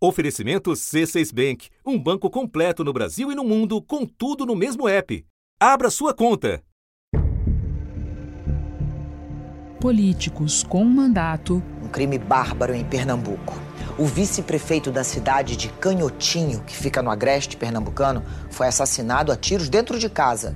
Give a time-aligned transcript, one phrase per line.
[0.00, 4.88] Oferecimento C6 Bank, um banco completo no Brasil e no mundo, com tudo no mesmo
[4.88, 5.26] app.
[5.58, 6.62] Abra sua conta.
[9.80, 11.60] Políticos com mandato.
[11.82, 13.60] Um crime bárbaro em Pernambuco.
[13.98, 19.68] O vice-prefeito da cidade de Canhotinho, que fica no agreste pernambucano, foi assassinado a tiros
[19.68, 20.54] dentro de casa.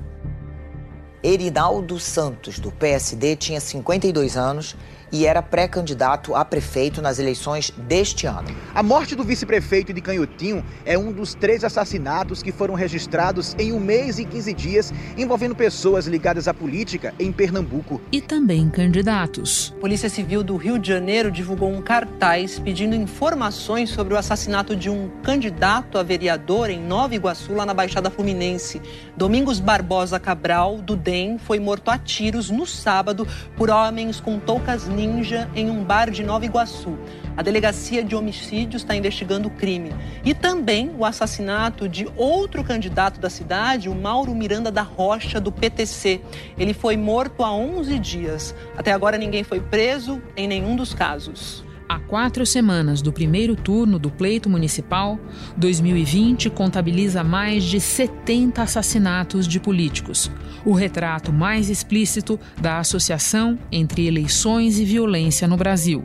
[1.21, 4.77] Erinaldo Santos, do PSD, tinha 52 anos
[5.13, 8.49] e era pré-candidato a prefeito nas eleições deste ano.
[8.75, 13.73] A morte do vice-prefeito de Canhotinho é um dos três assassinatos que foram registrados em
[13.73, 18.01] um mês e 15 dias envolvendo pessoas ligadas à política em Pernambuco.
[18.11, 19.75] E também candidatos.
[19.81, 24.89] Polícia Civil do Rio de Janeiro divulgou um cartaz pedindo informações sobre o assassinato de
[24.89, 28.81] um candidato a vereador em Nova Iguaçu, lá na Baixada Fluminense.
[29.17, 34.89] Domingos Barbosa Cabral, do DEM, foi morto a tiros no sábado por homens com toucas
[35.07, 36.97] ninja em um bar de Nova Iguaçu.
[37.37, 39.93] A delegacia de homicídios está investigando o crime.
[40.25, 45.51] E também o assassinato de outro candidato da cidade, o Mauro Miranda da Rocha, do
[45.51, 46.21] PTC.
[46.57, 48.55] Ele foi morto há 11 dias.
[48.77, 51.62] Até agora ninguém foi preso em nenhum dos casos.
[51.89, 55.19] Há quatro semanas do primeiro turno do pleito municipal,
[55.57, 60.31] 2020 contabiliza mais de 70 assassinatos de políticos.
[60.65, 66.05] O retrato mais explícito da associação entre eleições e violência no Brasil.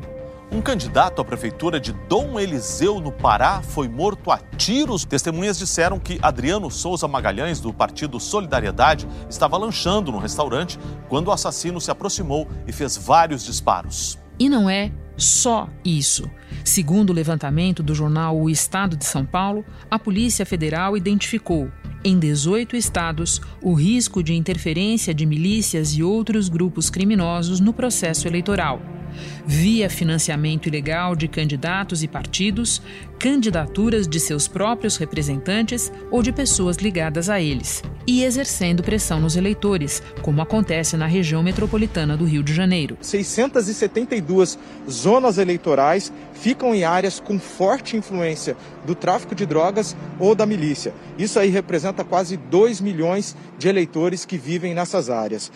[0.50, 5.04] Um candidato à prefeitura de Dom Eliseu, no Pará, foi morto a tiros.
[5.04, 11.32] Testemunhas disseram que Adriano Souza Magalhães, do partido Solidariedade, estava lanchando no restaurante quando o
[11.34, 14.18] assassino se aproximou e fez vários disparos.
[14.40, 16.30] E não é só isso.
[16.64, 21.72] Segundo o levantamento do jornal O Estado de São Paulo, a Polícia Federal identificou,
[22.04, 28.28] em 18 estados, o risco de interferência de milícias e outros grupos criminosos no processo
[28.28, 28.97] eleitoral
[29.46, 32.82] via financiamento ilegal de candidatos e partidos,
[33.20, 39.36] candidaturas de seus próprios representantes ou de pessoas ligadas a eles, e exercendo pressão nos
[39.36, 42.98] eleitores, como acontece na região metropolitana do Rio de Janeiro.
[43.02, 44.58] 672
[44.90, 50.94] zonas eleitorais ficam em áreas com forte influência do tráfico de drogas ou da milícia.
[51.18, 55.52] Isso aí representa quase 2 milhões de eleitores que vivem nessas áreas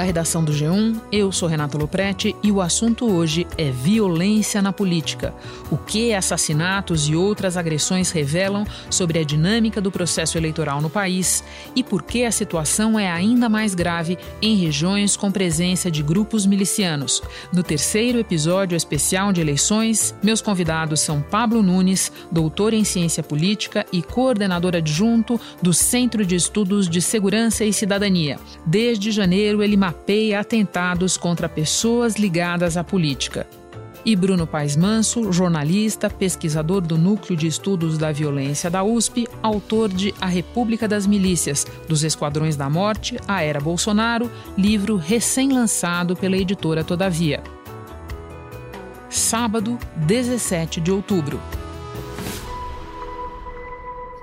[0.00, 0.98] da redação do G1.
[1.12, 5.34] Eu sou Renato Loprete e o assunto hoje é violência na política.
[5.70, 11.44] O que assassinatos e outras agressões revelam sobre a dinâmica do processo eleitoral no país
[11.76, 16.46] e por que a situação é ainda mais grave em regiões com presença de grupos
[16.46, 17.22] milicianos.
[17.52, 23.84] No terceiro episódio especial de eleições, meus convidados são Pablo Nunes, doutor em ciência política
[23.92, 28.38] e coordenador adjunto do Centro de Estudos de Segurança e Cidadania.
[28.64, 33.44] Desde janeiro, ele mapeia atentados contra pessoas ligadas à política.
[34.04, 39.88] E Bruno Paes Manso, jornalista, pesquisador do Núcleo de Estudos da Violência da USP, autor
[39.88, 46.36] de A República das Milícias, dos Esquadrões da Morte, a Era Bolsonaro, livro recém-lançado pela
[46.36, 47.42] editora Todavia.
[49.10, 51.40] Sábado, 17 de outubro.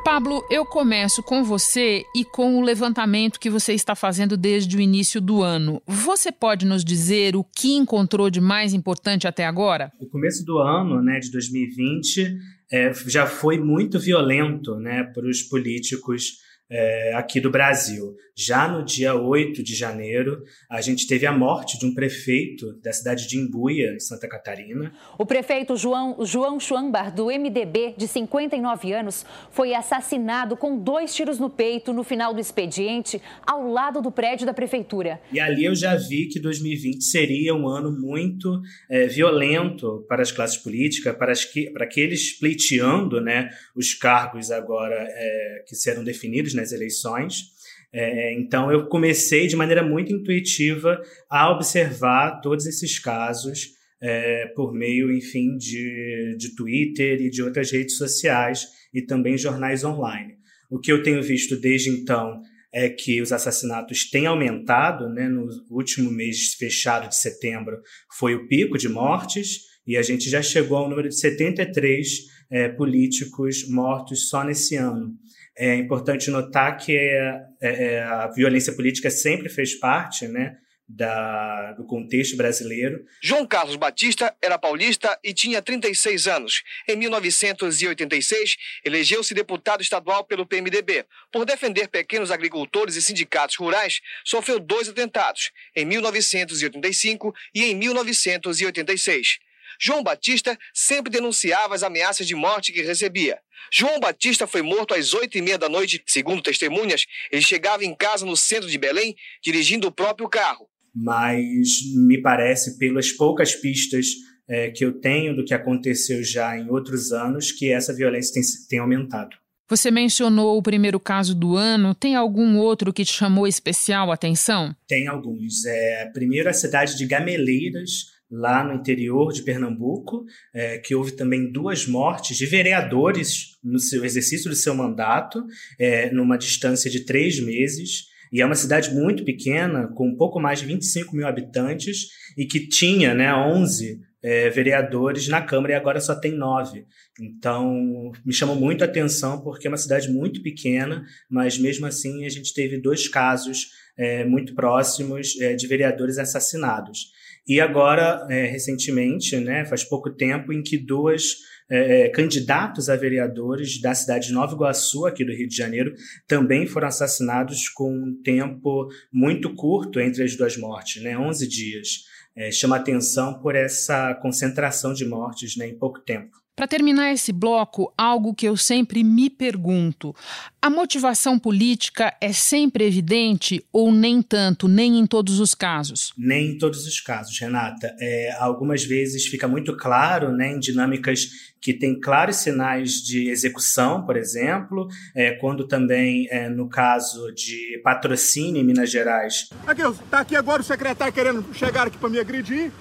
[0.09, 4.79] Pablo, eu começo com você e com o levantamento que você está fazendo desde o
[4.79, 5.81] início do ano.
[5.85, 9.91] Você pode nos dizer o que encontrou de mais importante até agora?
[9.99, 12.37] O começo do ano, né, de 2020,
[12.71, 16.37] é, já foi muito violento né, para os políticos
[16.69, 18.15] é, aqui do Brasil.
[18.35, 22.93] Já no dia 8 de janeiro, a gente teve a morte de um prefeito da
[22.93, 24.91] cidade de Imbuia, Santa Catarina.
[25.17, 31.39] O prefeito João, João Schwambar, do MDB, de 59 anos, foi assassinado com dois tiros
[31.39, 35.19] no peito no final do expediente, ao lado do prédio da prefeitura.
[35.31, 40.31] E ali eu já vi que 2020 seria um ano muito é, violento para as
[40.31, 46.03] classes políticas, para, as que, para aqueles pleiteando né, os cargos agora é, que serão
[46.03, 47.55] definidos nas eleições.
[47.93, 54.73] É, então, eu comecei de maneira muito intuitiva a observar todos esses casos é, por
[54.73, 60.35] meio, enfim, de, de Twitter e de outras redes sociais e também jornais online.
[60.69, 62.41] O que eu tenho visto desde então
[62.73, 65.27] é que os assassinatos têm aumentado, né?
[65.27, 67.77] No último mês fechado de setembro
[68.17, 72.07] foi o pico de mortes e a gente já chegou ao número de 73
[72.51, 75.13] é, políticos mortos só nesse ano.
[75.57, 80.57] É importante notar que é, é, a violência política sempre fez parte, né,
[80.87, 83.03] da, do contexto brasileiro.
[83.21, 86.63] João Carlos Batista era paulista e tinha 36 anos.
[86.87, 88.55] Em 1986,
[88.85, 91.05] elegeu-se deputado estadual pelo PMDB.
[91.31, 99.39] Por defender pequenos agricultores e sindicatos rurais, sofreu dois atentados, em 1985 e em 1986.
[99.79, 103.39] João Batista sempre denunciava as ameaças de morte que recebia.
[103.71, 106.01] João Batista foi morto às oito e meia da noite.
[106.05, 110.67] Segundo testemunhas, ele chegava em casa no centro de Belém, dirigindo o próprio carro.
[110.95, 114.07] Mas me parece, pelas poucas pistas
[114.49, 118.43] é, que eu tenho do que aconteceu já em outros anos, que essa violência tem,
[118.69, 119.35] tem aumentado.
[119.69, 121.93] Você mencionou o primeiro caso do ano.
[121.93, 124.73] Tem algum outro que te chamou especial atenção?
[124.87, 125.65] Tem alguns.
[125.65, 131.51] É, primeiro, a cidade de Gameleiras, lá no interior de Pernambuco, é, que houve também
[131.51, 135.43] duas mortes de vereadores no seu exercício do seu mandato,
[135.79, 138.05] é, numa distância de três meses.
[138.31, 142.07] E é uma cidade muito pequena, com um pouco mais de 25 mil habitantes,
[142.37, 146.85] e que tinha né, 11 é, vereadores na Câmara e agora só tem nove.
[147.19, 152.25] Então, me chamou muito a atenção porque é uma cidade muito pequena, mas mesmo assim
[152.25, 157.11] a gente teve dois casos é, muito próximos é, de vereadores assassinados.
[157.47, 161.37] E agora, é, recentemente, né, faz pouco tempo, em que duas
[161.69, 165.93] é, é, candidatos a vereadores da cidade de Nova Iguaçu, aqui do Rio de Janeiro,
[166.27, 172.07] também foram assassinados com um tempo muito curto entre as duas mortes, né, 11 dias
[172.37, 176.37] é, chama atenção por essa concentração de mortes né, em pouco tempo.
[176.57, 180.15] Para terminar esse bloco, algo que eu sempre me pergunto:
[180.59, 186.11] a motivação política é sempre evidente ou nem tanto, nem em todos os casos?
[186.17, 187.95] Nem em todos os casos, Renata.
[187.99, 191.27] É, algumas vezes fica muito claro, né, em dinâmicas
[191.61, 197.79] que têm claros sinais de execução, por exemplo, é, quando também, é, no caso de
[197.83, 199.47] patrocínio em Minas Gerais.
[199.67, 202.71] Aqui, está aqui agora o secretário querendo chegar aqui para me agredir,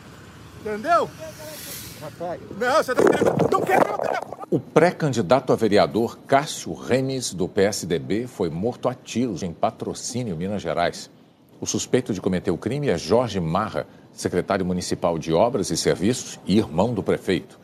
[0.62, 1.10] entendeu?
[2.58, 3.50] Não, você tá querendo.
[3.50, 3.84] Não quero
[4.50, 10.62] O pré-candidato a vereador Cássio Remes, do PSDB, foi morto a tiros em patrocínio, Minas
[10.62, 11.10] Gerais.
[11.60, 16.38] O suspeito de cometer o crime é Jorge Marra, secretário municipal de Obras e Serviços
[16.46, 17.58] e irmão do prefeito.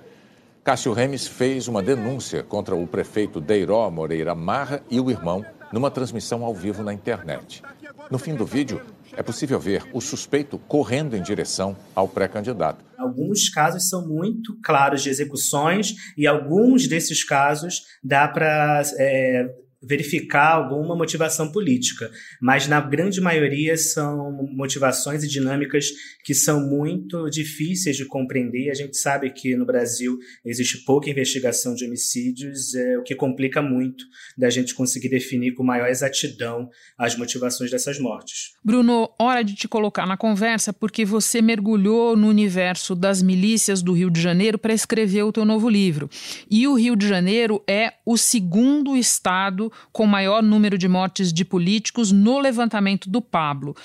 [0.64, 5.90] Cássio Remes fez uma denúncia contra o prefeito Deiró Moreira Marra e o irmão numa
[5.90, 7.62] transmissão ao vivo na internet.
[8.10, 8.80] No fim do vídeo,
[9.16, 12.84] é possível ver o suspeito correndo em direção ao pré-candidato.
[12.98, 19.48] Alguns casos são muito claros de execuções e alguns desses casos dá para é,
[19.82, 25.88] verificar alguma motivação política, mas na grande maioria são motivações e dinâmicas
[26.24, 28.70] que são muito difíceis de compreender.
[28.70, 33.60] A gente sabe que no Brasil existe pouca investigação de homicídios, é, o que complica
[33.60, 34.04] muito
[34.38, 38.52] da gente conseguir definir com maior exatidão as motivações dessas mortes.
[38.64, 43.92] Bruno, hora de te colocar na conversa porque você mergulhou no universo das milícias do
[43.92, 46.08] Rio de Janeiro para escrever o teu novo livro.
[46.48, 51.44] E o Rio de Janeiro é o segundo estado com maior número de mortes de
[51.44, 53.76] políticos no levantamento do Pablo.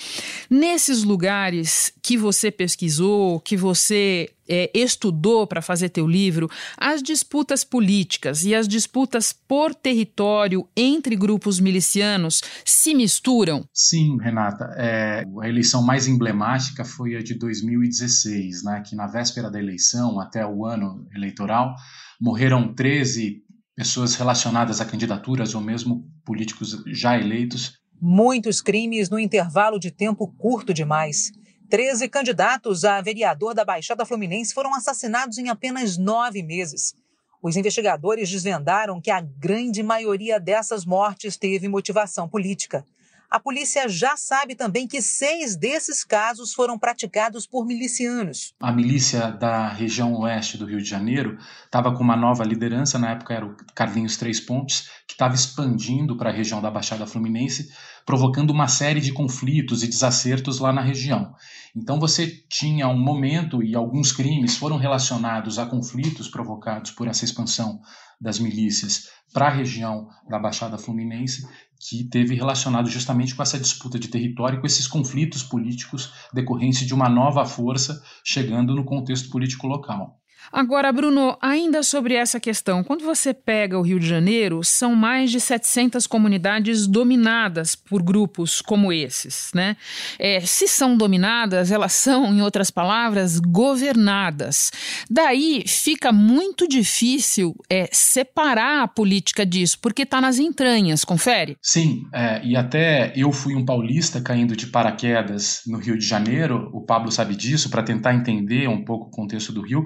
[0.49, 7.63] Nesses lugares que você pesquisou, que você é, estudou para fazer teu livro, as disputas
[7.63, 13.67] políticas e as disputas por território entre grupos milicianos se misturam?
[13.73, 14.73] Sim, Renata.
[14.77, 20.19] É, a eleição mais emblemática foi a de 2016, né, que na véspera da eleição,
[20.19, 21.75] até o ano eleitoral,
[22.19, 23.43] morreram 13
[23.77, 27.79] pessoas relacionadas a candidaturas ou mesmo políticos já eleitos.
[28.01, 31.31] Muitos crimes no intervalo de tempo curto demais.
[31.69, 36.95] Treze candidatos a vereador da Baixada Fluminense foram assassinados em apenas nove meses.
[37.39, 42.83] Os investigadores desvendaram que a grande maioria dessas mortes teve motivação política.
[43.29, 48.53] A polícia já sabe também que seis desses casos foram praticados por milicianos.
[48.57, 53.11] A milícia da região oeste do Rio de Janeiro estava com uma nova liderança, na
[53.11, 57.69] época era o Carlinhos Três Pontes, que estava expandindo para a região da Baixada Fluminense,
[58.07, 61.35] provocando uma série de conflitos e desacertos lá na região.
[61.75, 67.25] Então você tinha um momento e alguns crimes foram relacionados a conflitos provocados por essa
[67.25, 67.81] expansão
[68.19, 71.45] das milícias para a região da Baixada Fluminense
[71.77, 76.93] que teve relacionado justamente com essa disputa de território, com esses conflitos políticos decorrentes de
[76.93, 80.17] uma nova força chegando no contexto político local.
[80.51, 85.29] Agora, Bruno, ainda sobre essa questão, quando você pega o Rio de Janeiro, são mais
[85.29, 89.75] de 700 comunidades dominadas por grupos como esses, né?
[90.17, 94.71] É, se são dominadas, elas são, em outras palavras, governadas.
[95.09, 101.57] Daí fica muito difícil é, separar a política disso, porque está nas entranhas, confere?
[101.61, 106.69] Sim, é, e até eu fui um paulista caindo de paraquedas no Rio de Janeiro,
[106.73, 109.85] o Pablo sabe disso, para tentar entender um pouco o contexto do Rio.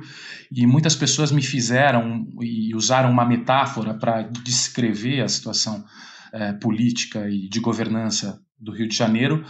[0.52, 5.84] E muitas pessoas me fizeram e usaram uma metáfora para descrever a situação
[6.34, 9.46] é, política e de governança do Rio de Janeiro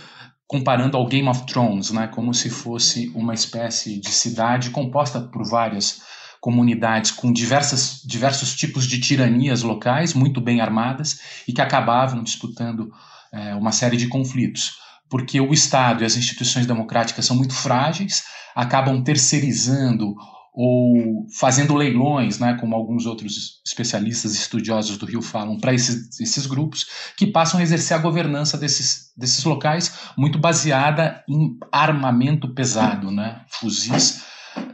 [0.52, 5.50] comparando ao Game of Thrones, né, como se fosse uma espécie de cidade composta por
[5.50, 6.02] várias
[6.42, 12.92] comunidades com diversas, diversos tipos de tiranias locais, muito bem armadas, e que acabavam disputando
[13.32, 14.74] é, uma série de conflitos.
[15.10, 20.16] Porque o Estado e as instituições democráticas são muito frágeis, acabam terceirizando
[20.54, 26.46] ou fazendo leilões, né, como alguns outros especialistas estudiosos do Rio falam, para esses, esses
[26.46, 33.10] grupos, que passam a exercer a governança desses, desses locais muito baseada em armamento pesado,
[33.12, 34.26] né, fuzis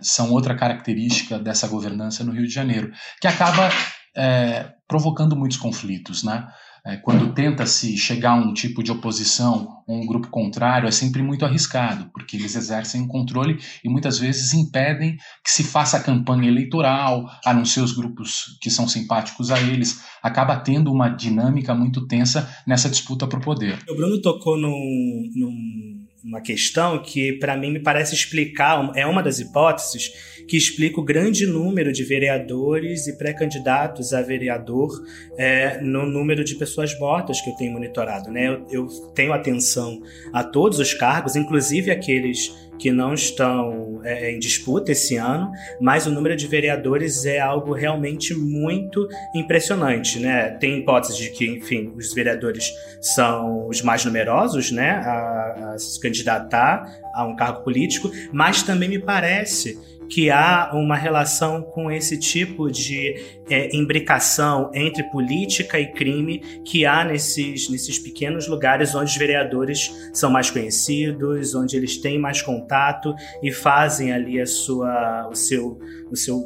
[0.02, 2.92] são outra característica dessa governança no Rio de Janeiro,
[3.22, 3.70] que acaba
[4.16, 6.48] é, provocando muitos conflitos, né?
[6.88, 11.44] É, quando tenta-se chegar a um tipo de oposição, um grupo contrário, é sempre muito
[11.44, 16.48] arriscado, porque eles exercem um controle e muitas vezes impedem que se faça a campanha
[16.48, 21.76] eleitoral, a não ser os grupos que são simpáticos a eles, acaba tendo uma dinâmica
[21.76, 23.80] muito tensa nessa disputa por poder.
[23.90, 25.97] O Bruno tocou num, num
[26.28, 30.12] uma questão que, para mim, me parece explicar, é uma das hipóteses
[30.46, 34.90] que explica o grande número de vereadores e pré-candidatos a vereador
[35.38, 38.30] é, no número de pessoas mortas que eu tenho monitorado.
[38.30, 38.48] Né?
[38.48, 40.02] Eu, eu tenho atenção
[40.34, 46.06] a todos os cargos, inclusive aqueles que não estão é, em disputa esse ano, mas
[46.06, 50.52] o número de vereadores é algo realmente muito impressionante, né?
[50.52, 56.00] Tem hipótese de que, enfim, os vereadores são os mais numerosos, né, a, a se
[56.00, 59.78] candidatar a um cargo político, mas também me parece
[60.10, 63.16] que há uma relação com esse tipo de
[63.50, 69.92] é, imbricação entre política e crime que há nesses, nesses pequenos lugares onde os vereadores
[70.14, 75.80] são mais conhecidos, onde eles têm mais contato e fazem ali a sua, o seu,
[76.10, 76.44] o seu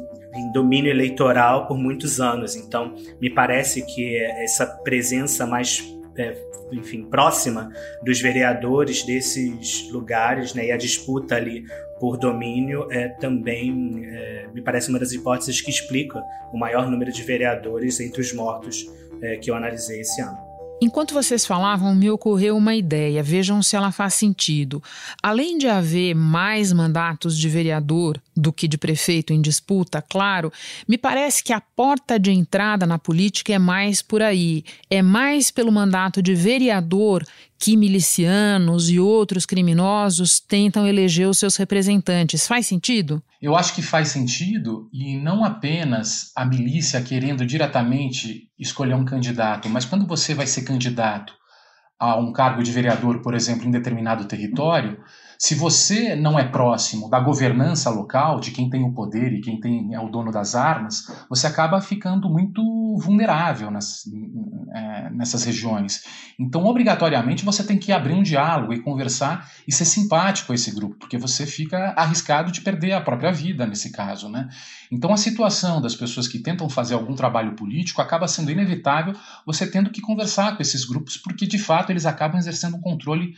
[0.52, 2.56] domínio eleitoral por muitos anos.
[2.56, 5.82] Então, me parece que essa presença mais
[6.16, 6.36] é,
[6.72, 7.70] enfim, próxima
[8.02, 11.64] dos vereadores desses lugares, né, e a disputa ali
[11.98, 17.12] por domínio é também é, me parece uma das hipóteses que explica o maior número
[17.12, 18.90] de vereadores entre os mortos
[19.22, 20.51] é, que eu analisei esse ano.
[20.82, 24.82] Enquanto vocês falavam, me ocorreu uma ideia, vejam se ela faz sentido.
[25.22, 30.52] Além de haver mais mandatos de vereador do que de prefeito em disputa, claro,
[30.88, 34.64] me parece que a porta de entrada na política é mais por aí.
[34.90, 37.24] É mais pelo mandato de vereador
[37.60, 42.44] que milicianos e outros criminosos tentam eleger os seus representantes.
[42.44, 43.22] Faz sentido?
[43.42, 49.68] Eu acho que faz sentido e não apenas a milícia querendo diretamente escolher um candidato,
[49.68, 51.34] mas quando você vai ser candidato
[51.98, 55.02] a um cargo de vereador, por exemplo, em determinado território,
[55.42, 59.58] se você não é próximo da governança local, de quem tem o poder e quem
[59.58, 62.62] tem, é o dono das armas, você acaba ficando muito
[62.96, 64.04] vulnerável nas,
[64.72, 66.04] é, nessas regiões.
[66.38, 70.70] Então, obrigatoriamente, você tem que abrir um diálogo e conversar e ser simpático a esse
[70.70, 74.28] grupo, porque você fica arriscado de perder a própria vida nesse caso.
[74.28, 74.48] Né?
[74.92, 79.12] Então, a situação das pessoas que tentam fazer algum trabalho político acaba sendo inevitável
[79.44, 83.34] você tendo que conversar com esses grupos, porque de fato eles acabam exercendo um controle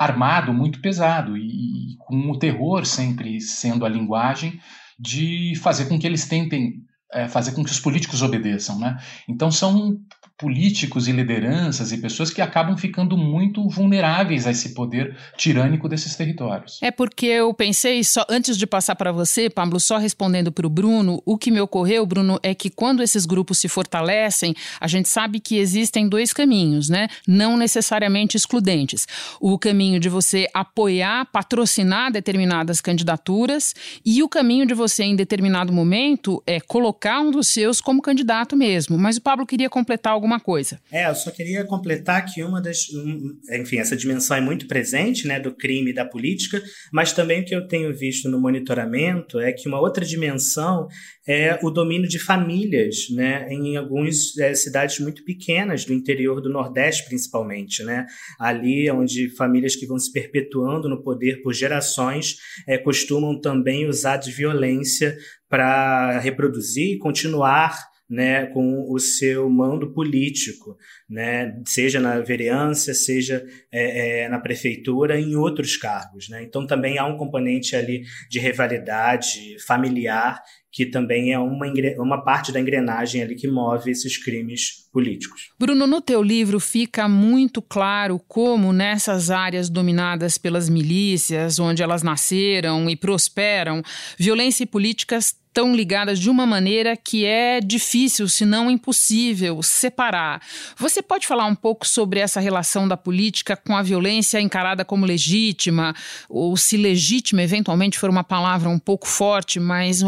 [0.00, 4.58] armado muito pesado e, e com o terror sempre sendo a linguagem
[4.98, 8.96] de fazer com que eles tentem é, fazer com que os políticos obedeçam, né?
[9.28, 9.98] Então são
[10.40, 16.16] políticos e lideranças e pessoas que acabam ficando muito vulneráveis a esse poder tirânico desses
[16.16, 16.78] territórios.
[16.80, 20.70] É porque eu pensei, só antes de passar para você, Pablo, só respondendo para o
[20.70, 25.08] Bruno, o que me ocorreu, Bruno, é que quando esses grupos se fortalecem, a gente
[25.08, 27.08] sabe que existem dois caminhos, né?
[27.28, 29.06] Não necessariamente excludentes.
[29.40, 35.72] O caminho de você apoiar, patrocinar determinadas candidaturas e o caminho de você, em determinado
[35.72, 38.96] momento, é colocar um dos seus como candidato mesmo.
[38.96, 40.80] Mas o Pablo queria completar alguma alguma coisa.
[40.92, 42.88] É, eu só queria completar que uma das.
[42.90, 47.40] Um, enfim, essa dimensão é muito presente, né, do crime e da política, mas também
[47.40, 50.86] o que eu tenho visto no monitoramento é que uma outra dimensão
[51.26, 56.48] é o domínio de famílias, né, em algumas é, cidades muito pequenas do interior do
[56.48, 58.06] Nordeste, principalmente, né,
[58.38, 64.16] ali onde famílias que vão se perpetuando no poder por gerações é, costumam também usar
[64.16, 65.16] de violência
[65.48, 70.76] para reproduzir e continuar né, com o seu mando político,
[71.08, 76.28] né, seja na vereança, seja é, é, na prefeitura, em outros cargos.
[76.28, 76.42] Né?
[76.42, 81.66] Então também há um componente ali de rivalidade familiar que também é uma,
[81.98, 85.50] uma parte da engrenagem ali que move esses crimes políticos.
[85.58, 92.02] Bruno, no teu livro fica muito claro como nessas áreas dominadas pelas milícias, onde elas
[92.02, 93.82] nasceram e prosperam,
[94.18, 100.40] violência e políticas tão ligadas de uma maneira que é difícil, se não impossível, separar.
[100.76, 105.06] Você pode falar um pouco sobre essa relação da política com a violência encarada como
[105.06, 105.94] legítima,
[106.28, 110.02] ou se legítima eventualmente for uma palavra um pouco forte, mas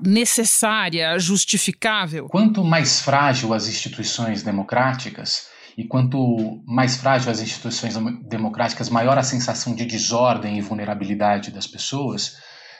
[0.00, 2.28] necessária, justificável?
[2.28, 7.96] Quanto mais frágil as instituições democráticas, e quanto mais frágil as instituições
[8.28, 12.36] democráticas, maior a sensação de desordem e vulnerabilidade das pessoas,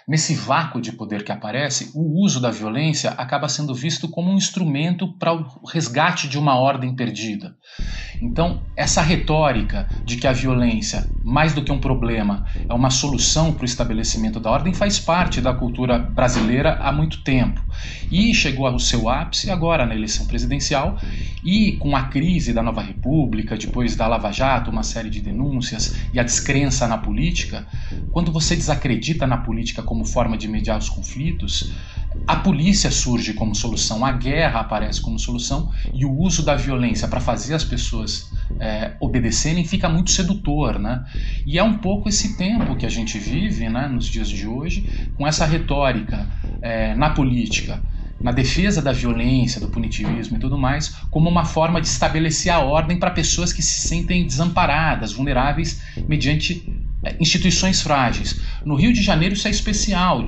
[0.06, 4.36] Nesse vácuo de poder que aparece, o uso da violência acaba sendo visto como um
[4.36, 7.56] instrumento para o resgate de uma ordem perdida.
[8.20, 13.52] Então, essa retórica de que a violência, mais do que um problema, é uma solução
[13.52, 17.62] para o estabelecimento da ordem, faz parte da cultura brasileira há muito tempo.
[18.10, 20.98] E chegou ao seu ápice agora na eleição presidencial
[21.42, 25.96] e com a crise da nova república, depois da Lava Jato, uma série de denúncias
[26.12, 27.66] e a descrença na política,
[28.12, 31.70] quando você desacredita na política como forma de mediar os conflitos,
[32.26, 37.06] a polícia surge como solução, a guerra aparece como solução e o uso da violência
[37.06, 41.04] para fazer as pessoas é, obedecerem fica muito sedutor, né?
[41.44, 45.08] E é um pouco esse tempo que a gente vive, né, nos dias de hoje,
[45.16, 46.26] com essa retórica
[46.62, 47.82] é, na política,
[48.20, 52.60] na defesa da violência, do punitivismo e tudo mais, como uma forma de estabelecer a
[52.60, 56.73] ordem para pessoas que se sentem desamparadas, vulneráveis mediante
[57.20, 58.40] instituições frágeis.
[58.64, 60.22] No Rio de Janeiro isso é especial,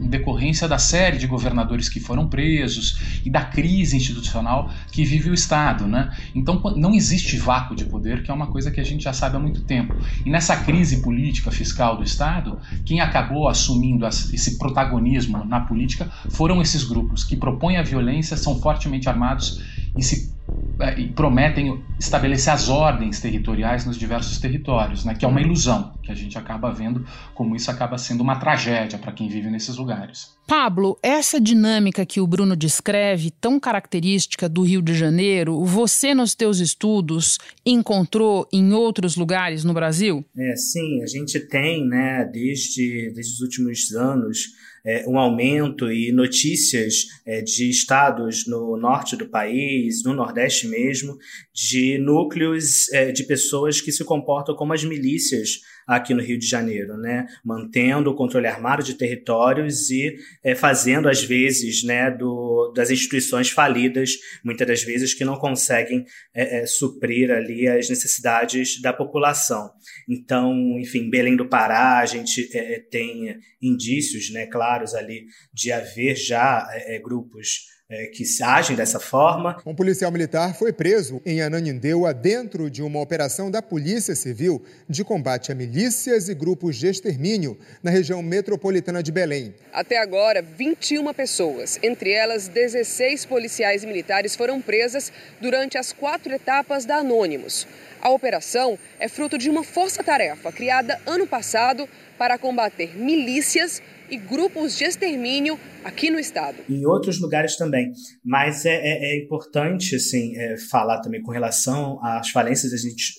[0.00, 5.30] em decorrência da série de governadores que foram presos e da crise institucional que vive
[5.30, 5.86] o Estado.
[5.86, 6.10] Né?
[6.34, 9.36] Então não existe vácuo de poder, que é uma coisa que a gente já sabe
[9.36, 9.94] há muito tempo.
[10.24, 16.60] E nessa crise política fiscal do Estado, quem acabou assumindo esse protagonismo na política foram
[16.60, 19.62] esses grupos que propõem a violência, são fortemente armados
[19.96, 20.34] e se
[20.80, 25.94] é, e prometem estabelecer as ordens territoriais nos diversos territórios, né, que é uma ilusão,
[26.02, 29.76] que a gente acaba vendo como isso acaba sendo uma tragédia para quem vive nesses
[29.76, 30.34] lugares.
[30.46, 36.34] Pablo, essa dinâmica que o Bruno descreve, tão característica do Rio de Janeiro, você nos
[36.34, 40.24] teus estudos encontrou em outros lugares no Brasil?
[40.36, 44.48] É, sim, a gente tem, né, desde, desde os últimos anos,
[44.84, 51.16] é, um aumento e notícias é, de estados no norte do país, no nordeste mesmo,
[51.52, 56.46] de núcleos é, de pessoas que se comportam como as milícias aqui no Rio de
[56.46, 57.26] Janeiro, né?
[57.44, 63.50] mantendo o controle armado de territórios e é, fazendo, às vezes, né, do, das instituições
[63.50, 64.12] falidas,
[64.44, 69.70] muitas das vezes que não conseguem é, é, suprir ali as necessidades da população.
[70.08, 75.72] Então, enfim, Belém do Pará, a gente é, é, tem indícios né, claros ali de
[75.72, 79.60] haver já é, grupos é, que agem dessa forma.
[79.66, 85.04] Um policial militar foi preso em Ananindeua dentro de uma operação da Polícia Civil de
[85.04, 89.54] combate a milícias e grupos de extermínio na região metropolitana de Belém.
[89.72, 96.86] Até agora, 21 pessoas, entre elas 16 policiais militares, foram presas durante as quatro etapas
[96.86, 97.66] da Anônimos.
[98.00, 103.82] A operação é fruto de uma força-tarefa criada ano passado para combater milícias
[104.14, 106.58] e grupos de extermínio aqui no estado.
[106.68, 107.92] Em outros lugares também.
[108.24, 112.72] Mas é, é, é importante assim, é, falar também com relação às falências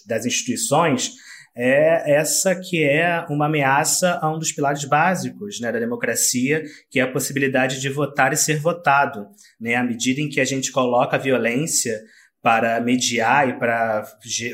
[0.08, 1.12] das instituições.
[1.58, 7.00] É essa que é uma ameaça a um dos pilares básicos né, da democracia, que
[7.00, 9.28] é a possibilidade de votar e ser votado.
[9.60, 9.76] Né?
[9.76, 12.02] À medida em que a gente coloca a violência
[12.42, 14.06] para mediar e para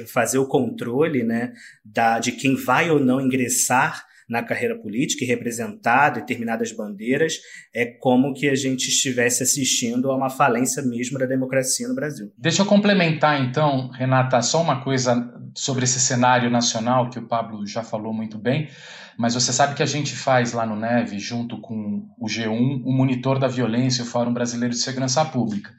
[0.08, 5.28] fazer o controle né, da, de quem vai ou não ingressar na carreira política e
[5.28, 7.38] representar determinadas bandeiras,
[7.76, 12.32] é como que a gente estivesse assistindo a uma falência mesmo da democracia no Brasil.
[12.38, 17.68] Deixa eu complementar então, Renata, só uma coisa sobre esse cenário nacional que o Pablo
[17.68, 18.70] já falou muito bem,
[19.18, 22.92] mas você sabe que a gente faz lá no Neve, junto com o G1, o
[22.94, 25.72] monitor da violência, o Fórum Brasileiro de Segurança Pública.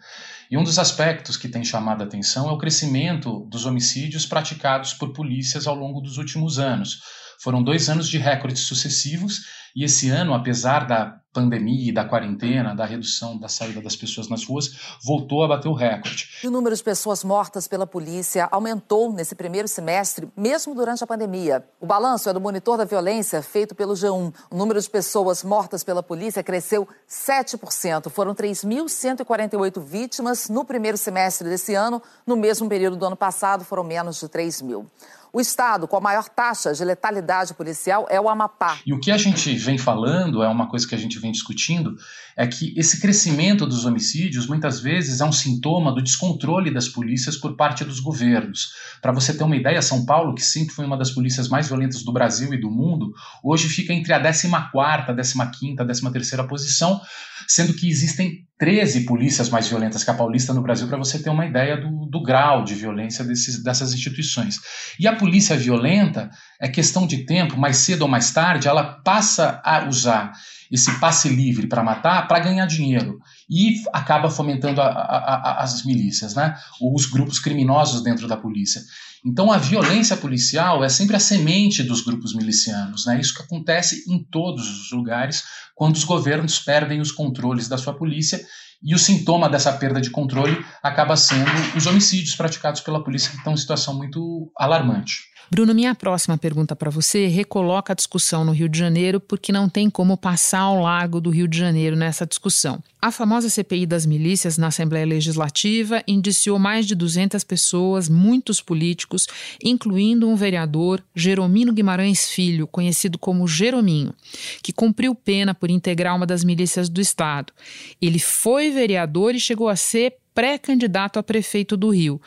[0.51, 4.93] E um dos aspectos que tem chamado a atenção é o crescimento dos homicídios praticados
[4.93, 7.01] por polícias ao longo dos últimos anos.
[7.39, 9.43] Foram dois anos de recordes sucessivos
[9.75, 14.29] e esse ano, apesar da pandemia e da quarentena, da redução da saída das pessoas
[14.29, 16.29] nas ruas, voltou a bater o recorde.
[16.45, 21.65] O número de pessoas mortas pela polícia aumentou nesse primeiro semestre, mesmo durante a pandemia.
[21.81, 24.35] O balanço é do monitor da violência feito pelo G1.
[24.51, 28.11] O número de pessoas mortas pela polícia cresceu 7%.
[28.11, 32.03] Foram 3.148 vítimas no primeiro semestre desse ano.
[32.27, 34.87] No mesmo período do ano passado, foram menos de 3 mil.
[35.35, 38.79] O estado com a maior taxa de letalidade policial é o Amapá.
[38.85, 41.97] E o que a gente vem falando, é uma coisa que a gente vem discutindo,
[42.37, 47.35] é que esse crescimento dos homicídios muitas vezes é um sintoma do descontrole das polícias
[47.35, 48.75] por parte dos governos.
[49.01, 52.03] Para você ter uma ideia, São Paulo, que sempre foi uma das polícias mais violentas
[52.03, 53.11] do Brasil e do mundo,
[53.43, 57.01] hoje fica entre a 14ª, 15ª, 13ª posição,
[57.49, 61.31] sendo que existem 13 polícias mais violentas que a paulista no Brasil, para você ter
[61.31, 64.61] uma ideia do, do grau de violência desses, dessas instituições.
[65.01, 69.61] E a polícia violenta é questão de tempo, mais cedo ou mais tarde, ela passa
[69.65, 70.31] a usar
[70.71, 73.19] esse passe livre para matar para ganhar dinheiro
[73.53, 76.57] e acaba fomentando a, a, a, as milícias, né?
[76.81, 78.81] os grupos criminosos dentro da polícia.
[79.25, 83.21] Então a violência policial é sempre a semente dos grupos milicianos, né?
[83.21, 85.45] Isso que acontece em todos os lugares
[85.77, 88.45] quando os governos perdem os controles da sua polícia
[88.83, 93.37] e o sintoma dessa perda de controle acaba sendo os homicídios praticados pela polícia que
[93.37, 95.32] estão em situação muito alarmante.
[95.51, 99.69] Bruno, minha próxima pergunta para você recoloca a discussão no Rio de Janeiro, porque não
[99.69, 102.83] tem como passar ao largo do Rio de Janeiro nessa discussão.
[103.01, 109.27] A famosa CPI das milícias na Assembleia Legislativa indiciou mais de 200 pessoas, muitos políticos,
[109.63, 114.15] incluindo um vereador, Jeromino Guimarães Filho, conhecido como Jerominho,
[114.63, 117.53] que cumpriu pena por integrar uma das milícias do Estado.
[118.01, 122.21] Ele foi vereador e chegou a ser pré-candidato a prefeito do Rio.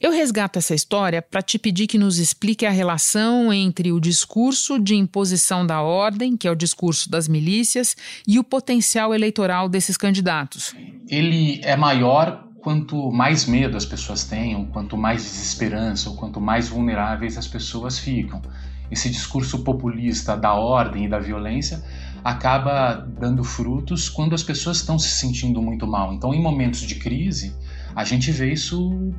[0.00, 4.78] Eu resgato essa história para te pedir que nos explique a relação entre o discurso
[4.78, 9.96] de imposição da ordem, que é o discurso das milícias, e o potencial eleitoral desses
[9.96, 10.74] candidatos.
[11.08, 16.68] Ele é maior quanto mais medo as pessoas tenham, quanto mais desesperança, ou quanto mais
[16.68, 18.42] vulneráveis as pessoas ficam.
[18.90, 21.82] Esse discurso populista da ordem e da violência
[22.24, 26.12] acaba dando frutos quando as pessoas estão se sentindo muito mal.
[26.12, 27.54] Então, em momentos de crise,
[27.94, 29.12] a gente vê isso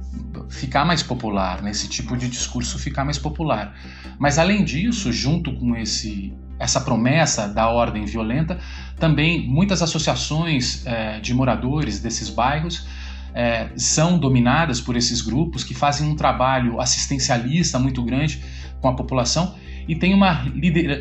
[0.49, 1.71] ficar mais popular, né?
[1.71, 3.75] esse tipo de discurso ficar mais popular.
[4.17, 8.59] Mas, além disso, junto com esse essa promessa da ordem violenta,
[8.97, 12.85] também muitas associações é, de moradores desses bairros
[13.33, 18.43] é, são dominadas por esses grupos que fazem um trabalho assistencialista muito grande
[18.81, 19.55] com a população
[19.89, 20.45] e tem uma,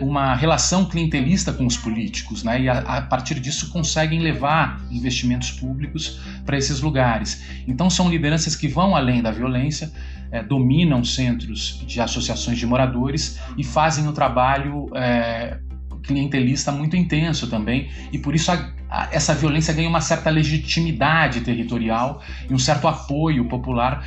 [0.01, 2.63] uma relação clientelista com os políticos, né?
[2.63, 7.45] e a, a partir disso conseguem levar investimentos públicos para esses lugares.
[7.69, 9.93] Então são lideranças que vão além da violência,
[10.33, 15.59] é, dominam centros de associações de moradores e fazem o trabalho é,
[16.03, 21.43] clientelista muito intenso também, e por isso a, a, essa violência ganha uma certa legitimidade
[21.43, 24.03] territorial e um certo apoio popular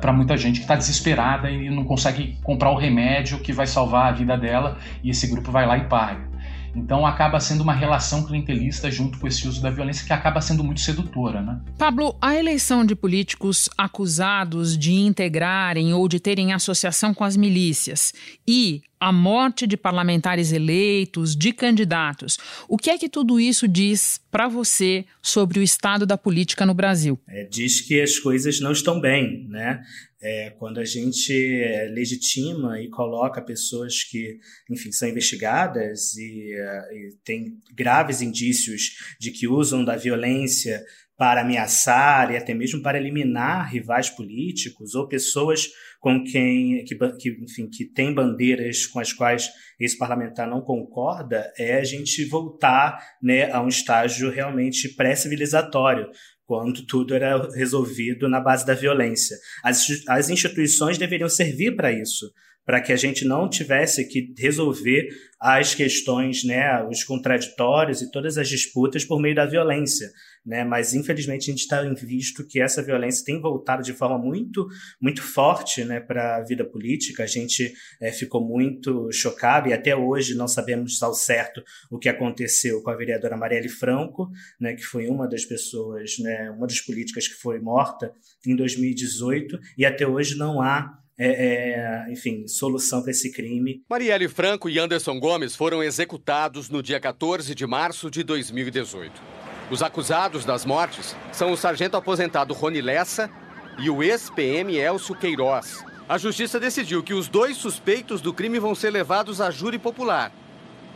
[0.00, 4.08] para muita gente que está desesperada e não consegue comprar o remédio que vai salvar
[4.08, 6.30] a vida dela e esse grupo vai lá e paga.
[6.74, 10.62] Então acaba sendo uma relação clientelista junto com esse uso da violência que acaba sendo
[10.62, 11.60] muito sedutora, né?
[11.76, 18.12] Pablo, a eleição de políticos acusados de integrarem ou de terem associação com as milícias
[18.46, 22.38] e a morte de parlamentares eleitos, de candidatos.
[22.68, 26.74] O que é que tudo isso diz para você sobre o estado da política no
[26.74, 27.18] Brasil?
[27.26, 29.82] É, diz que as coisas não estão bem, né?
[30.22, 34.38] É, quando a gente é, legitima e coloca pessoas que,
[34.70, 40.84] enfim, são investigadas e, uh, e tem graves indícios de que usam da violência
[41.20, 45.68] para ameaçar e até mesmo para eliminar rivais políticos ou pessoas
[46.00, 51.52] com quem que, que, enfim, que tem bandeiras com as quais esse parlamentar não concorda,
[51.58, 56.08] é a gente voltar né, a um estágio realmente pré-civilizatório,
[56.46, 59.36] quando tudo era resolvido na base da violência.
[59.62, 62.32] As, as instituições deveriam servir para isso,
[62.64, 65.06] para que a gente não tivesse que resolver
[65.38, 70.08] as questões, né, os contraditórios e todas as disputas por meio da violência
[70.44, 70.64] né?
[70.64, 74.66] Mas infelizmente a gente está visto que essa violência tem voltado de forma muito,
[75.00, 77.22] muito forte, né, para a vida política.
[77.22, 82.08] A gente é, ficou muito chocado e até hoje não sabemos ao certo o que
[82.08, 86.80] aconteceu com a vereadora Marielle Franco, né, que foi uma das pessoas, né, uma das
[86.80, 88.12] políticas que foi morta
[88.46, 93.84] em 2018 e até hoje não há é, é, enfim, solução para esse crime.
[93.90, 99.39] Marielle Franco e Anderson Gomes foram executados no dia 14 de março de 2018.
[99.70, 103.30] Os acusados das mortes são o sargento aposentado Rony Lessa
[103.78, 105.84] e o ex-PM Elcio Queiroz.
[106.08, 110.32] A justiça decidiu que os dois suspeitos do crime vão ser levados a júri popular.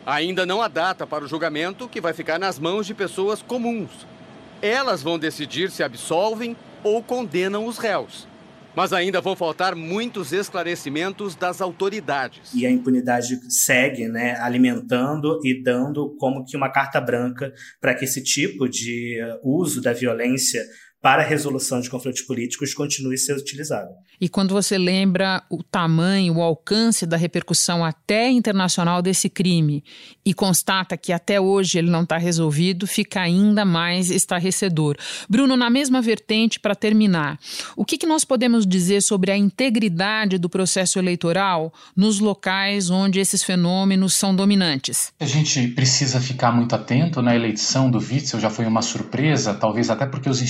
[0.04, 3.90] Ainda não há data para o julgamento, que vai ficar nas mãos de pessoas comuns.
[4.60, 8.26] Elas vão decidir se absolvem ou condenam os réus.
[8.74, 12.52] Mas ainda vão faltar muitos esclarecimentos das autoridades.
[12.54, 18.04] E a impunidade segue, né, alimentando e dando como que uma carta branca para que
[18.04, 20.62] esse tipo de uh, uso da violência
[21.04, 23.90] para a resolução de conflitos políticos continue a ser utilizado.
[24.18, 29.84] E quando você lembra o tamanho, o alcance da repercussão até internacional desse crime
[30.24, 34.96] e constata que até hoje ele não está resolvido, fica ainda mais estarrecedor.
[35.28, 37.38] Bruno, na mesma vertente, para terminar,
[37.76, 43.20] o que, que nós podemos dizer sobre a integridade do processo eleitoral nos locais onde
[43.20, 45.12] esses fenômenos são dominantes?
[45.20, 49.90] A gente precisa ficar muito atento na eleição do Witzel, já foi uma surpresa, talvez
[49.90, 50.40] até porque os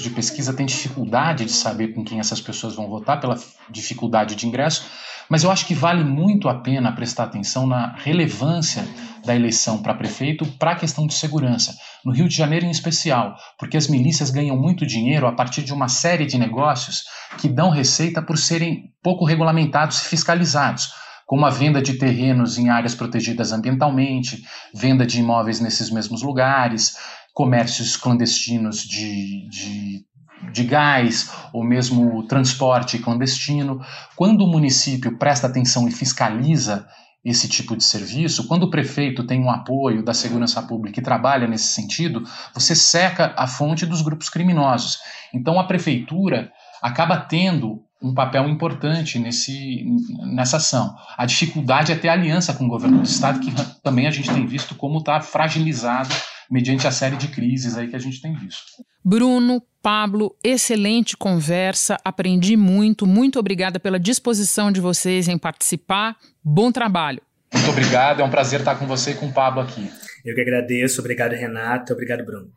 [0.00, 4.34] institutos de pesquisa têm dificuldade de saber com quem essas pessoas vão votar, pela dificuldade
[4.34, 4.86] de ingresso,
[5.28, 8.84] mas eu acho que vale muito a pena prestar atenção na relevância
[9.24, 11.74] da eleição para prefeito para a questão de segurança.
[12.04, 15.72] No Rio de Janeiro, em especial, porque as milícias ganham muito dinheiro a partir de
[15.72, 17.04] uma série de negócios
[17.38, 22.70] que dão receita por serem pouco regulamentados e fiscalizados como a venda de terrenos em
[22.70, 24.42] áreas protegidas ambientalmente,
[24.74, 26.96] venda de imóveis nesses mesmos lugares,
[27.32, 30.04] comércios clandestinos de, de,
[30.52, 33.80] de gás ou mesmo transporte clandestino.
[34.16, 36.86] Quando o município presta atenção e fiscaliza
[37.24, 41.46] esse tipo de serviço, quando o prefeito tem um apoio da segurança pública e trabalha
[41.46, 44.98] nesse sentido, você seca a fonte dos grupos criminosos.
[45.34, 49.84] Então a prefeitura acaba tendo um papel importante nesse,
[50.32, 50.96] nessa ação.
[51.18, 54.46] A dificuldade é ter aliança com o governo do estado, que também a gente tem
[54.46, 56.14] visto como está fragilizado
[56.50, 58.84] mediante a série de crises aí que a gente tem visto.
[59.04, 66.16] Bruno, Pablo, excelente conversa, aprendi muito, muito obrigada pela disposição de vocês em participar.
[66.42, 67.22] Bom trabalho.
[67.52, 69.90] Muito obrigado, é um prazer estar com você e com o Pablo aqui.
[70.24, 72.50] Eu que agradeço, obrigado Renata, obrigado Bruno.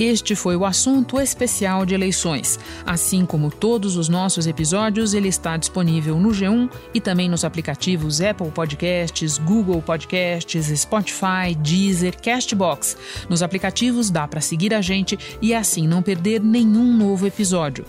[0.00, 2.58] Este foi o assunto especial de eleições.
[2.86, 8.18] Assim como todos os nossos episódios, ele está disponível no G1 e também nos aplicativos
[8.22, 12.96] Apple Podcasts, Google Podcasts, Spotify, Deezer, Castbox.
[13.28, 17.84] Nos aplicativos dá para seguir a gente e assim não perder nenhum novo episódio.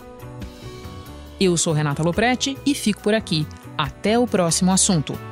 [1.40, 3.46] Eu sou Renata Loprete e fico por aqui.
[3.78, 5.31] Até o próximo assunto.